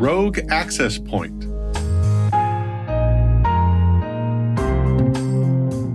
[0.00, 1.40] Rogue Access Point.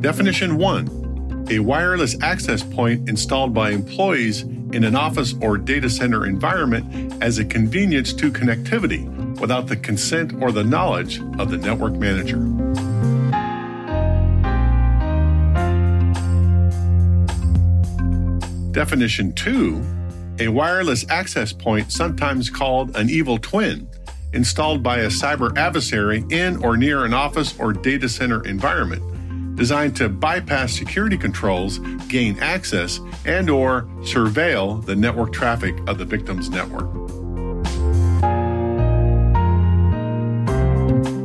[0.03, 6.27] Definition 1 A wireless access point installed by employees in an office or data center
[6.27, 11.93] environment as a convenience to connectivity without the consent or the knowledge of the network
[11.93, 12.37] manager.
[18.71, 20.04] Definition 2
[20.39, 23.87] A wireless access point, sometimes called an evil twin,
[24.33, 29.01] installed by a cyber adversary in or near an office or data center environment
[29.55, 36.05] designed to bypass security controls, gain access, and or surveil the network traffic of the
[36.05, 36.89] victim's network.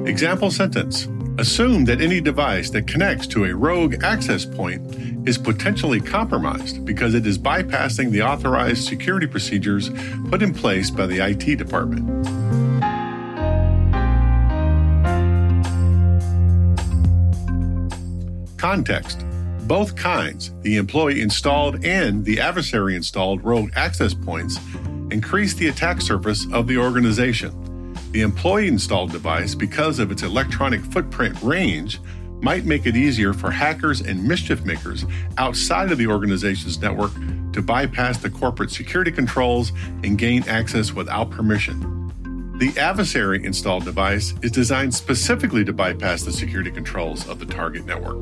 [0.06, 1.08] Example sentence
[1.38, 7.14] Assume that any device that connects to a rogue access point is potentially compromised because
[7.14, 9.90] it is bypassing the authorized security procedures
[10.28, 12.06] put in place by the IT department.
[18.58, 19.24] Context
[19.66, 24.58] Both kinds, the employee installed and the adversary installed rogue access points,
[25.10, 27.69] increase the attack surface of the organization.
[28.12, 32.00] The employee installed device, because of its electronic footprint range,
[32.40, 35.04] might make it easier for hackers and mischief makers
[35.38, 37.12] outside of the organization's network
[37.52, 39.72] to bypass the corporate security controls
[40.02, 42.00] and gain access without permission.
[42.58, 47.86] The adversary installed device is designed specifically to bypass the security controls of the target
[47.86, 48.18] network.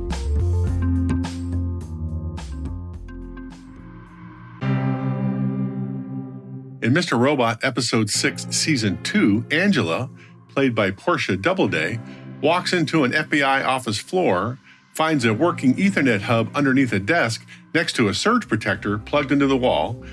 [6.81, 7.19] In Mr.
[7.19, 10.09] Robot Episode 6, Season 2, Angela,
[10.49, 11.99] played by Portia Doubleday,
[12.41, 14.61] walks into an FBI office floor,
[14.95, 17.45] finds a working Ethernet hub underneath a desk
[17.75, 20.05] next to a surge protector plugged into the wall.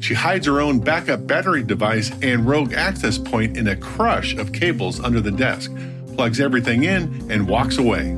[0.00, 4.52] She hides her own backup battery device and rogue access point in a crush of
[4.52, 5.72] cables under the desk,
[6.16, 8.14] plugs everything in, and walks away.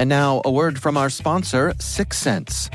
[0.00, 2.70] And now, a word from our sponsor, Syxsense.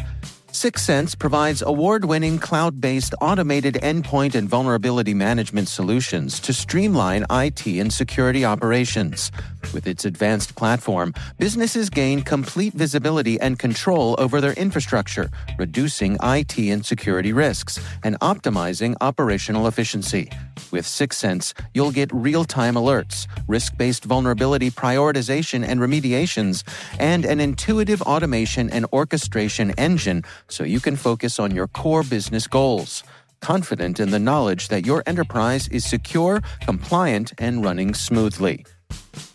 [0.51, 7.65] Syxsense provides award winning cloud based automated endpoint and vulnerability management solutions to streamline IT
[7.65, 9.31] and security operations.
[9.73, 16.59] With its advanced platform, businesses gain complete visibility and control over their infrastructure, reducing IT
[16.59, 20.29] and security risks and optimizing operational efficiency.
[20.71, 26.63] With Syxsense, you'll get real time alerts, risk based vulnerability prioritization and remediations,
[26.99, 32.47] and an intuitive automation and orchestration engine so you can focus on your core business
[32.47, 33.03] goals.
[33.41, 38.66] Confident in the knowledge that your enterprise is secure, compliant, and running smoothly.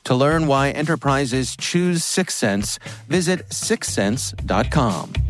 [0.05, 5.30] To learn why enterprises choose Syxsense, visit syxsense.com.